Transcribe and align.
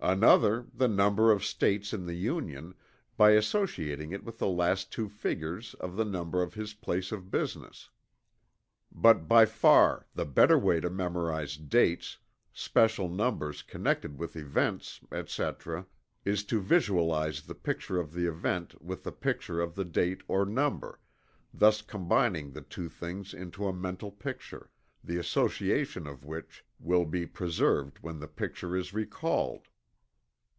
Another, 0.00 0.64
the 0.72 0.86
number 0.86 1.32
of 1.32 1.44
States 1.44 1.92
in 1.92 2.06
the 2.06 2.14
Union, 2.14 2.72
by 3.16 3.30
associating 3.32 4.12
it 4.12 4.22
with 4.22 4.38
the 4.38 4.46
last 4.46 4.92
two 4.92 5.08
figures 5.08 5.74
of 5.80 5.96
the 5.96 6.04
number 6.04 6.40
of 6.40 6.54
his 6.54 6.72
place 6.72 7.10
of 7.10 7.32
business. 7.32 7.90
But 8.92 9.26
by 9.26 9.44
far 9.44 10.06
the 10.14 10.24
better 10.24 10.56
way 10.56 10.78
to 10.78 10.88
memorize 10.88 11.56
dates, 11.56 12.18
special 12.52 13.08
numbers 13.08 13.62
connected 13.62 14.20
with 14.20 14.36
events, 14.36 15.00
etc., 15.10 15.84
is 16.24 16.44
to 16.44 16.60
visualize 16.60 17.42
the 17.42 17.56
picture 17.56 17.98
of 17.98 18.12
the 18.12 18.26
event 18.28 18.80
with 18.80 19.02
the 19.02 19.12
picture 19.12 19.60
of 19.60 19.74
the 19.74 19.84
date 19.84 20.22
or 20.28 20.46
number, 20.46 21.00
thus 21.52 21.82
combining 21.82 22.52
the 22.52 22.62
two 22.62 22.88
things 22.88 23.34
into 23.34 23.66
a 23.66 23.72
mental 23.72 24.12
picture, 24.12 24.70
the 25.02 25.16
association 25.16 26.06
of 26.06 26.24
which 26.24 26.64
will 26.78 27.04
be 27.04 27.26
preserved 27.26 27.98
when 27.98 28.20
the 28.20 28.28
picture 28.28 28.76
is 28.76 28.94
recalled. 28.94 29.66